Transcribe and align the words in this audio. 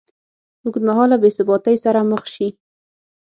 ه 0.03 0.03
اوږدمهاله 0.65 1.15
بېثباتۍ 1.23 1.75
سره 1.83 1.99
مخ 2.11 2.23
شي 2.33 2.47